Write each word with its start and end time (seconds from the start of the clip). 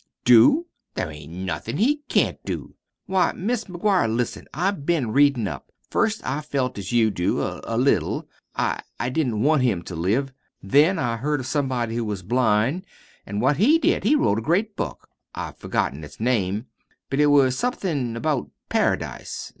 "Do? 0.25 0.65
There 0.95 1.11
ain't 1.11 1.31
nothin' 1.31 1.77
he 1.77 1.97
can't 2.09 2.43
do. 2.43 2.73
Why, 3.05 3.33
Mis' 3.33 3.65
McGuire, 3.65 4.11
listen! 4.11 4.47
I've 4.51 4.83
been 4.83 5.11
readin' 5.11 5.47
up. 5.47 5.71
First, 5.91 6.25
I 6.25 6.41
felt 6.41 6.79
as 6.79 6.91
you 6.91 7.11
do 7.11 7.39
a 7.63 7.77
little. 7.77 8.27
I 8.55 8.81
I 8.99 9.09
didn't 9.09 9.43
WANT 9.43 9.61
him 9.61 9.83
to 9.83 9.95
live. 9.95 10.33
Then 10.59 10.97
I 10.97 11.17
heard 11.17 11.39
of 11.41 11.45
somebody 11.45 11.95
who 11.97 12.03
was 12.05 12.23
blind, 12.23 12.87
an' 13.27 13.41
what 13.41 13.57
he 13.57 13.77
did. 13.77 14.03
He 14.03 14.15
wrote 14.15 14.39
a 14.39 14.41
great 14.41 14.75
book. 14.75 15.07
I've 15.35 15.57
forgotten 15.59 16.03
its 16.03 16.19
name, 16.19 16.65
but 17.11 17.19
it 17.19 17.27
was 17.27 17.55
somethin' 17.55 18.17
about 18.17 18.49
Paradise. 18.69 19.49